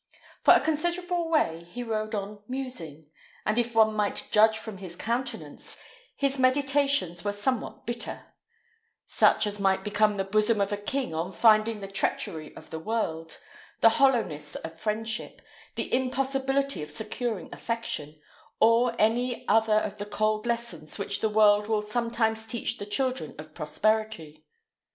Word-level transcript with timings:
For 0.43 0.55
a 0.55 0.59
considerable 0.59 1.29
way 1.29 1.63
he 1.63 1.83
rode 1.83 2.15
on 2.15 2.41
musing, 2.47 3.11
and 3.45 3.59
if 3.59 3.75
one 3.75 3.93
might 3.93 4.29
judge 4.31 4.57
from 4.57 4.79
his 4.79 4.95
countenance, 4.95 5.79
his 6.15 6.39
meditations 6.39 7.23
were 7.23 7.31
somewhat 7.31 7.85
bitter; 7.85 8.25
such 9.05 9.45
as 9.45 9.59
might 9.59 9.83
become 9.83 10.17
the 10.17 10.23
bosom 10.23 10.59
of 10.59 10.71
a 10.73 10.77
king 10.77 11.13
on 11.13 11.31
finding 11.31 11.81
the 11.81 11.87
treachery 11.87 12.51
of 12.55 12.71
the 12.71 12.79
world, 12.79 13.37
the 13.81 13.89
hollowness 13.99 14.55
of 14.55 14.79
friendship, 14.79 15.39
the 15.75 15.93
impossibility 15.93 16.81
of 16.81 16.89
securing 16.89 17.53
affection, 17.53 18.19
or 18.59 18.95
any 18.97 19.47
other 19.47 19.77
of 19.81 19.99
the 19.99 20.07
cold 20.07 20.47
lessons 20.47 20.97
which 20.97 21.21
the 21.21 21.29
world 21.29 21.67
will 21.67 21.83
sometimes 21.83 22.47
teach 22.47 22.79
the 22.79 22.87
children 22.87 23.35
of 23.37 23.53
prosperity. 23.53 24.47